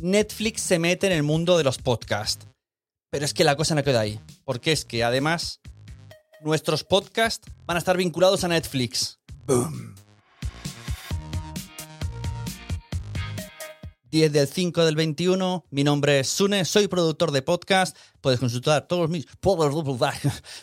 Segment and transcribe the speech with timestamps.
[0.00, 2.46] Netflix se mete en el mundo de los podcasts.
[3.10, 4.20] Pero es que la cosa no queda ahí.
[4.44, 5.60] Porque es que además
[6.42, 9.18] nuestros podcasts van a estar vinculados a Netflix.
[9.46, 9.94] Boom.
[14.10, 15.64] 10 del 5 del 21.
[15.70, 17.96] Mi nombre es Sune, soy productor de podcast.
[18.20, 19.26] Puedes consultar todos mis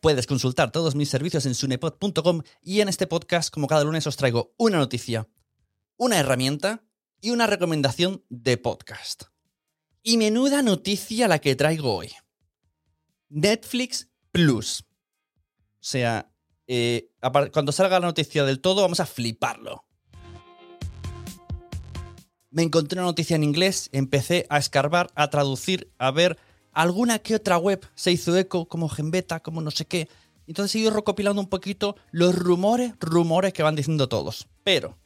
[0.00, 4.16] puedes consultar todos mis servicios en sunepod.com y en este podcast, como cada lunes, os
[4.16, 5.28] traigo una noticia,
[5.96, 6.85] una herramienta
[7.26, 9.24] y una recomendación de podcast.
[10.04, 12.12] Y menuda noticia la que traigo hoy.
[13.28, 14.82] Netflix Plus.
[14.82, 14.84] O
[15.80, 16.30] sea,
[16.68, 17.10] eh,
[17.52, 19.84] cuando salga la noticia del todo, vamos a fliparlo.
[22.50, 26.38] Me encontré una noticia en inglés, empecé a escarbar, a traducir, a ver
[26.70, 30.08] alguna que otra web se hizo eco, como Genbeta, como no sé qué.
[30.46, 34.46] Entonces he ido recopilando un poquito los rumores, rumores que van diciendo todos.
[34.62, 34.96] Pero,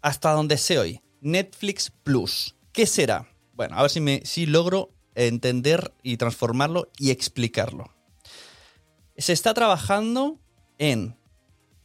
[0.00, 3.26] hasta donde sé hoy, Netflix Plus, ¿qué será?
[3.54, 7.94] Bueno, a ver si, me, si logro entender y transformarlo y explicarlo.
[9.16, 10.38] Se está trabajando
[10.76, 11.16] en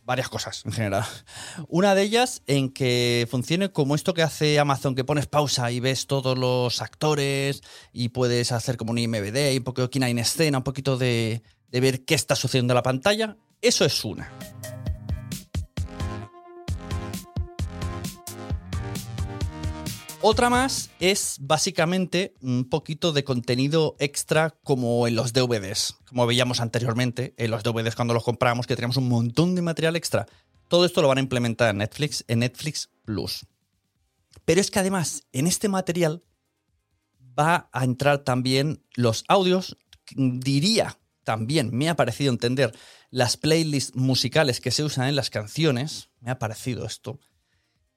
[0.03, 1.05] varias cosas en general.
[1.69, 5.79] Una de ellas en que funcione como esto que hace Amazon, que pones pausa y
[5.79, 7.61] ves todos los actores
[7.93, 11.79] y puedes hacer como un IMBD un poquito de en escena, un poquito de, de
[11.79, 13.37] ver qué está sucediendo en la pantalla.
[13.61, 14.33] Eso es una.
[20.21, 26.59] Otra más es básicamente un poquito de contenido extra como en los DVDs, como veíamos
[26.59, 30.25] anteriormente en los DVDs cuando los compramos, que teníamos un montón de material extra.
[30.67, 33.45] Todo esto lo van a implementar en Netflix, en Netflix Plus.
[34.43, 36.21] Pero es que además en este material
[37.39, 39.77] va a entrar también los audios,
[40.15, 42.77] diría también, me ha parecido entender,
[43.09, 47.19] las playlists musicales que se usan en las canciones, me ha parecido esto,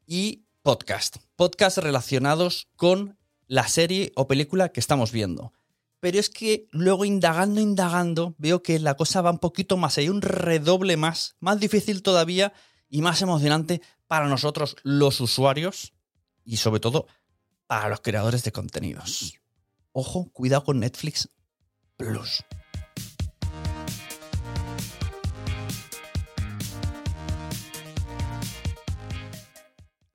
[0.06, 1.16] y podcast.
[1.34, 5.52] Podcast relacionados con la serie o película que estamos viendo.
[6.00, 10.08] Pero es que luego indagando, indagando, veo que la cosa va un poquito más, hay
[10.08, 12.52] un redoble más, más difícil todavía
[12.88, 15.92] y más emocionante para nosotros los usuarios
[16.44, 17.06] y sobre todo
[17.66, 19.34] para los creadores de contenidos.
[19.92, 21.28] Ojo, cuidado con Netflix
[21.96, 22.44] Plus.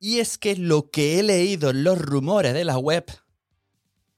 [0.00, 3.04] Y es que lo que he leído en los rumores de la web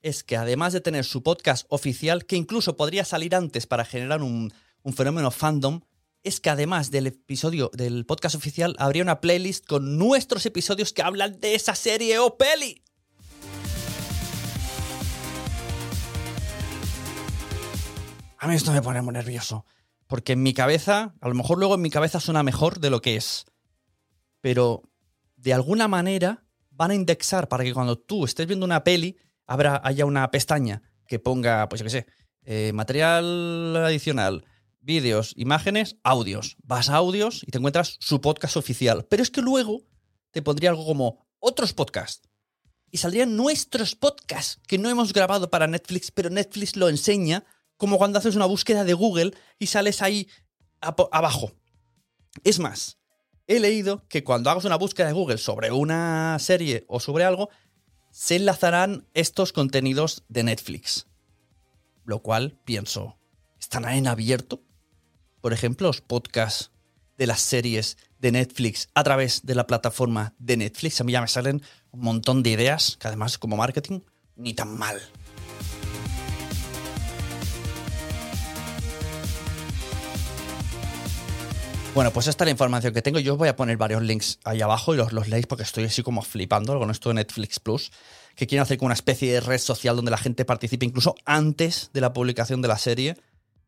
[0.02, 4.22] es que además de tener su podcast oficial, que incluso podría salir antes para generar
[4.22, 4.52] un,
[4.94, 5.80] fenómeno fandom,
[6.22, 11.02] es que además del episodio del podcast oficial habría una playlist con nuestros episodios que
[11.02, 12.82] hablan de esa serie o peli.
[18.38, 19.64] A mí esto me pone muy nervioso.
[20.06, 23.00] Porque en mi cabeza, a lo mejor luego en mi cabeza suena mejor de lo
[23.00, 23.46] que es.
[24.40, 24.89] Pero
[25.40, 29.80] de alguna manera van a indexar para que cuando tú estés viendo una peli, habrá,
[29.84, 32.06] haya una pestaña que ponga, pues yo qué sé,
[32.44, 34.44] eh, material adicional,
[34.80, 36.56] vídeos, imágenes, audios.
[36.62, 39.06] Vas a audios y te encuentras su podcast oficial.
[39.08, 39.82] Pero es que luego
[40.30, 42.28] te pondría algo como otros podcasts.
[42.90, 47.44] Y saldrían nuestros podcasts que no hemos grabado para Netflix, pero Netflix lo enseña
[47.76, 50.28] como cuando haces una búsqueda de Google y sales ahí
[50.80, 51.52] abajo.
[52.44, 52.99] Es más,
[53.50, 57.50] he leído que cuando hagas una búsqueda de Google sobre una serie o sobre algo,
[58.12, 61.08] se enlazarán estos contenidos de Netflix.
[62.04, 63.18] Lo cual pienso,
[63.58, 64.62] ¿están en abierto?
[65.40, 66.70] Por ejemplo, los podcasts
[67.18, 71.00] de las series de Netflix a través de la plataforma de Netflix.
[71.00, 74.00] A mí ya me salen un montón de ideas, que además como marketing,
[74.36, 75.00] ni tan mal.
[81.92, 83.18] Bueno, pues esta es la información que tengo.
[83.18, 85.84] Yo os voy a poner varios links ahí abajo y los, los leéis porque estoy
[85.84, 87.90] así como flipando con esto de Netflix Plus,
[88.36, 91.90] que quieren hacer como una especie de red social donde la gente participe incluso antes
[91.92, 93.16] de la publicación de la serie.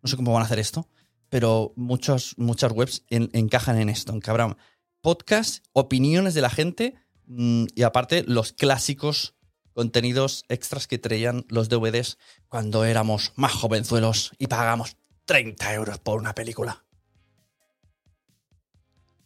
[0.02, 0.88] No sé cómo van a hacer esto,
[1.30, 4.56] pero muchos, muchas webs encajan en esto, en que habrá
[5.00, 6.94] podcasts, opiniones de la gente
[7.26, 9.34] mm, y aparte los clásicos
[9.74, 12.18] contenidos extras que traían los DVDs
[12.48, 16.84] cuando éramos más jovenzuelos y pagamos 30 euros por una película.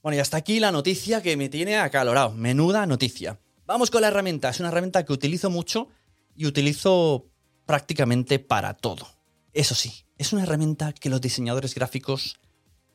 [0.06, 2.30] Bueno, y hasta aquí la noticia que me tiene acalorado.
[2.30, 3.40] Menuda noticia.
[3.66, 4.50] Vamos con la herramienta.
[4.50, 5.88] Es una herramienta que utilizo mucho
[6.36, 7.26] y utilizo
[7.64, 9.08] prácticamente para todo.
[9.52, 12.38] Eso sí, es una herramienta que los diseñadores gráficos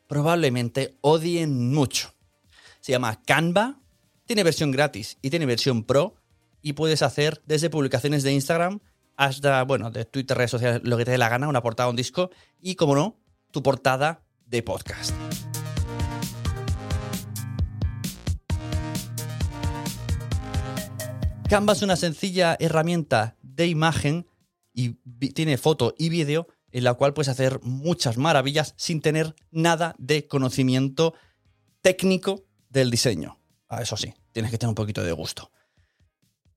[0.08, 2.13] probablemente odien mucho.
[2.80, 3.81] Se llama Canva,
[4.25, 6.16] tiene versión gratis y tiene versión pro
[6.62, 8.80] y puedes hacer desde publicaciones de Instagram
[9.18, 11.98] hasta, bueno, de Twitter, redes sociales, lo que te dé la gana, una portada, un
[11.98, 12.31] disco
[12.62, 13.19] y, como no,
[13.52, 15.14] tu portada de podcast.
[21.51, 24.25] Canva es una sencilla herramienta de imagen
[24.74, 24.94] y
[25.33, 30.27] tiene foto y vídeo en la cual puedes hacer muchas maravillas sin tener nada de
[30.27, 31.13] conocimiento
[31.81, 33.38] técnico del diseño.
[33.68, 35.51] Ah, eso sí, tienes que tener un poquito de gusto.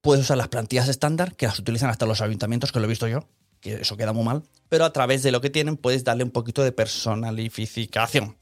[0.00, 3.08] Puedes usar las plantillas estándar, que las utilizan hasta los ayuntamientos, que lo he visto
[3.08, 6.23] yo, que eso queda muy mal, pero a través de lo que tienen puedes darle
[6.23, 8.38] un poquito de personalificación.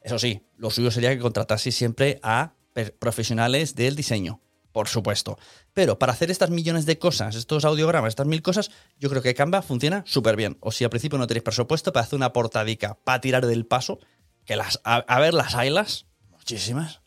[0.00, 2.54] Eso sí, lo suyo sería que contratases siempre a
[2.98, 4.40] profesionales del diseño,
[4.74, 5.38] por supuesto.
[5.72, 9.32] Pero para hacer estas millones de cosas, estos audiogramas, estas mil cosas, yo creo que
[9.32, 10.58] Canva funciona súper bien.
[10.58, 14.00] O si al principio no tenéis presupuesto para hacer una portadica, para tirar del paso,
[14.44, 17.02] que las, a, ver las haylas, muchísimas.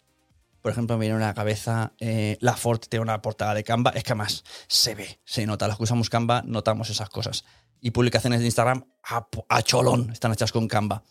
[0.61, 4.05] Por ejemplo, me viene una cabeza, eh, la Ford tiene una portada de Canva, es
[4.05, 7.43] que además se ve, se nota, los que usamos Canva notamos esas cosas.
[7.81, 11.03] Y publicaciones de Instagram a, a cholón están hechas con Canva.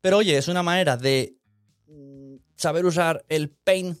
[0.00, 1.36] Pero oye, es una manera de
[1.88, 3.98] mm, saber usar el Paint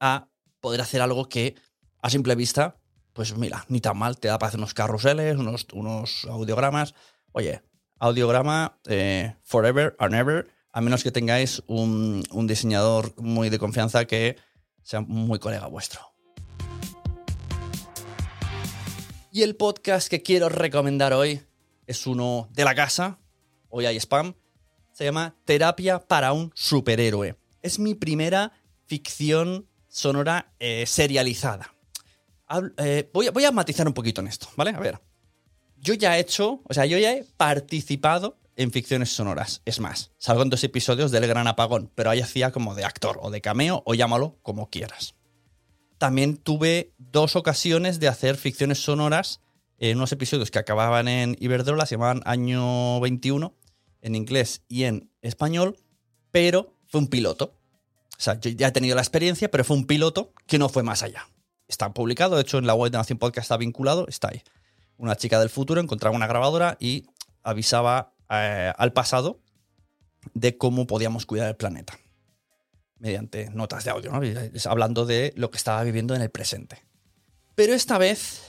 [0.00, 0.27] a
[0.60, 1.54] poder hacer algo que
[2.00, 2.76] a simple vista,
[3.12, 6.94] pues mira, ni tan mal, te da para hacer unos carruseles, unos, unos audiogramas.
[7.32, 7.62] Oye,
[7.98, 14.04] audiograma eh, forever and ever, a menos que tengáis un, un diseñador muy de confianza
[14.04, 14.36] que
[14.82, 16.00] sea muy colega vuestro.
[19.30, 21.42] Y el podcast que quiero recomendar hoy
[21.86, 23.18] es uno de la casa,
[23.68, 24.34] hoy hay spam,
[24.92, 27.36] se llama Terapia para un superhéroe.
[27.62, 28.52] Es mi primera
[28.86, 31.74] ficción sonora eh, serializada.
[32.78, 34.70] Eh, voy, a, voy, a, matizar un poquito en esto, ¿vale?
[34.70, 35.00] A ver.
[35.76, 39.62] Yo ya he hecho, o sea, yo ya he participado en ficciones sonoras.
[39.64, 43.18] Es más, salgo en dos episodios del Gran Apagón, pero ahí hacía como de actor
[43.22, 45.14] o de cameo o llámalo como quieras.
[45.98, 49.40] También tuve dos ocasiones de hacer ficciones sonoras
[49.78, 53.54] en unos episodios que acababan en Iberdrola, se llamaban Año 21,
[54.02, 55.76] en inglés y en español,
[56.32, 57.54] pero fue un piloto.
[58.18, 60.82] O sea, yo ya he tenido la experiencia, pero fue un piloto que no fue
[60.82, 61.28] más allá.
[61.68, 64.42] Está publicado, de hecho en la web de Nación Podcast está vinculado, está ahí.
[64.96, 67.06] Una chica del futuro encontraba una grabadora y
[67.44, 69.40] avisaba eh, al pasado
[70.34, 71.96] de cómo podíamos cuidar el planeta.
[72.98, 74.20] Mediante notas de audio, ¿no?
[74.68, 76.82] hablando de lo que estaba viviendo en el presente.
[77.54, 78.42] Pero esta vez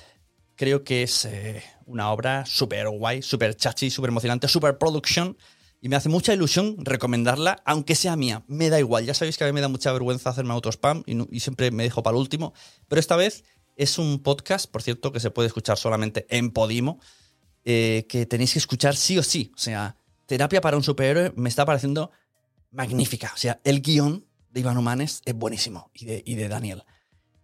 [0.56, 5.38] creo que es eh, una obra súper guay, súper chachi, súper emocionante, súper production
[5.82, 8.44] y me hace mucha ilusión recomendarla, aunque sea mía.
[8.48, 9.06] Me da igual.
[9.06, 11.84] Ya sabéis que a mí me da mucha vergüenza hacerme autospam y, y siempre me
[11.84, 12.54] dejo para el último.
[12.88, 13.44] Pero esta vez
[13.80, 17.00] es un podcast, por cierto, que se puede escuchar solamente en Podimo,
[17.64, 19.54] eh, que tenéis que escuchar sí o sí.
[19.56, 19.96] O sea,
[20.26, 22.12] Terapia para un superhéroe me está pareciendo
[22.72, 23.32] magnífica.
[23.34, 26.84] O sea, el guion de Iván Humanes es buenísimo y de, y de Daniel.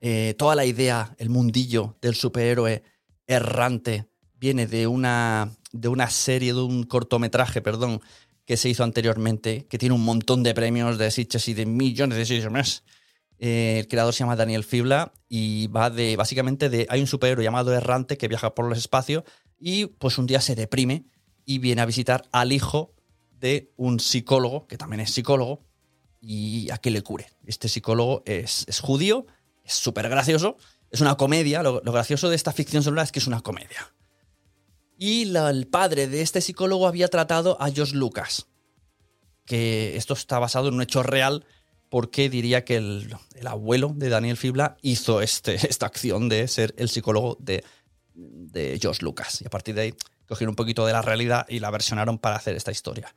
[0.02, 2.84] Eh, toda la idea, el mundillo del superhéroe
[3.28, 4.06] errante
[4.38, 8.02] viene de una, de una serie, de un cortometraje, perdón,
[8.46, 12.18] que se hizo anteriormente, que tiene un montón de premios de Sitches y de millones
[12.18, 12.84] de Sitches más.
[13.40, 17.44] Eh, el creador se llama Daniel Fibla y va de, básicamente, de, hay un superhéroe
[17.44, 19.24] llamado Errante que viaja por los espacios
[19.60, 21.06] y pues un día se deprime
[21.44, 22.94] y viene a visitar al hijo
[23.40, 25.64] de un psicólogo, que también es psicólogo,
[26.22, 27.28] y a que le cure.
[27.46, 29.28] Este psicólogo es, es judío,
[29.64, 30.58] es súper gracioso,
[30.90, 33.94] es una comedia, lo, gracioso de esta ficción sonora es que es una comedia.
[34.98, 38.48] Y el padre de este psicólogo había tratado a Josh Lucas,
[39.46, 41.46] que esto está basado en un hecho real
[41.90, 43.16] porque diría que el,
[43.46, 47.64] abuelo de Daniel Fibla hizo este, esta acción de ser el psicólogo de,
[48.14, 49.42] de Josh Lucas.
[49.42, 49.94] Y a partir de ahí
[50.28, 53.14] cogieron un poquito de la realidad y la versionaron para hacer esta historia.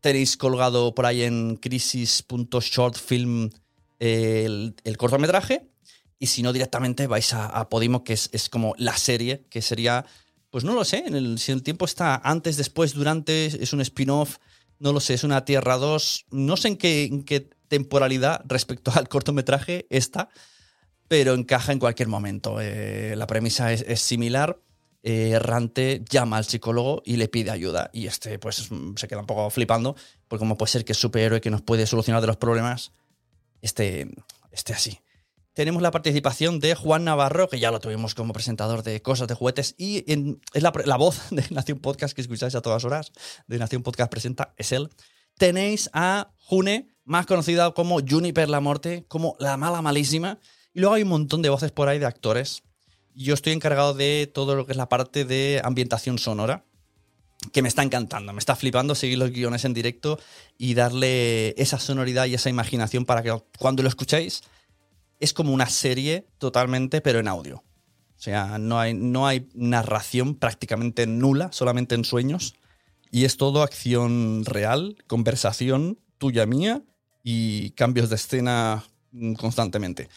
[0.00, 3.50] Tenéis colgado por ahí en crisis.shortfilm
[3.98, 5.68] el, el cortometraje
[6.22, 10.06] y si no directamente vais a, Podimo, que es, como la serie, que sería
[10.52, 11.02] pues no lo sé,
[11.38, 14.36] si el tiempo está antes, después, durante, es un spin-off,
[14.78, 19.86] no lo sé, es una Tierra 2, no sé en qué, temporalidad respecto al cortometraje
[19.88, 20.28] está,
[21.08, 22.60] pero encaja en cualquier momento.
[22.60, 24.58] Eh, la premisa es, similar.
[25.02, 27.88] Eh, Errante llama al psicólogo y le pide ayuda.
[27.94, 29.96] Y este, pues, se queda un poco flipando,
[30.28, 32.92] porque como puede ser que es superhéroe que nos puede solucionar de los problemas,
[33.62, 34.10] este,
[34.50, 35.00] este así.
[35.54, 39.34] Tenemos la participación de Juan Navarro, que ya lo tuvimos como presentador de Cosas de
[39.34, 40.02] Juguetes, y
[40.54, 43.12] es la, voz de Nación Podcast que escucháis a todas horas,
[43.46, 44.88] de Nación Podcast Presenta, es él.
[45.36, 50.38] Tenéis a June, más conocida como Juniper la Morte, como la mala malísima,
[50.72, 52.62] y luego hay un montón de voces por ahí de actores.
[53.14, 56.64] Yo estoy encargado de todo lo que es la parte de ambientación sonora,
[57.52, 60.18] que me está encantando, me está flipando seguir los guiones en directo
[60.56, 64.44] y darle esa sonoridad y esa imaginación para que cuando lo escuchéis
[65.22, 67.56] es como una serie totalmente, pero en audio.
[67.56, 72.54] O sea, no hay, no hay narración prácticamente nula, solamente en sueños.
[73.10, 76.82] Y es todo acción real, conversación tuya mía
[77.22, 80.08] y cambios de escena mm, constantemente.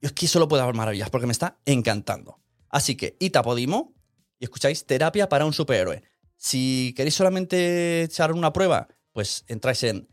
[0.00, 2.40] Y es que solo puedo haber maravillas porque me está encantando.
[2.68, 3.94] Así que, id a Podimo
[4.40, 6.02] y escucháis Terapia para un superhéroe.
[6.36, 10.08] Si queréis solamente echar una prueba, pues entráis en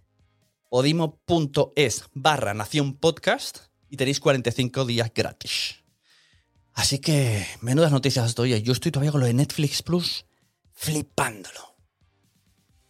[0.69, 5.75] podimo.es barra nación podcast y tenéis 45 días gratis.
[6.73, 8.59] Así que, menudas noticias estoy.
[8.63, 10.25] Yo estoy todavía con lo de Netflix Plus
[10.73, 11.75] flipándolo.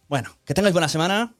[0.08, 1.34] Bueno, que tengáis buena semana.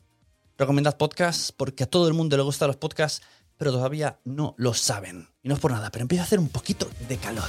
[0.59, 3.23] Recomendad podcasts porque a todo el mundo le gustan los podcasts,
[3.57, 5.29] pero todavía no lo saben.
[5.45, 7.49] Y no es por nada, pero empieza a hacer un poquito de calor.